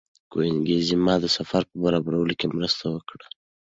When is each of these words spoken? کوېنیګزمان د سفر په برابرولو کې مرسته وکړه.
کوېنیګزمان 0.31 1.17
د 1.21 1.25
سفر 1.37 1.61
په 1.69 1.75
برابرولو 1.83 2.33
کې 2.39 2.47
مرسته 2.55 2.83
وکړه. 2.89 3.25